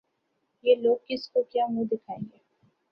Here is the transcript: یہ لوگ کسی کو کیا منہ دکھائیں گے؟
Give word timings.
یہ 0.63 0.75
لوگ 0.75 0.97
کسی 1.05 1.29
کو 1.33 1.43
کیا 1.43 1.65
منہ 1.67 1.87
دکھائیں 1.91 2.21
گے؟ 2.21 2.37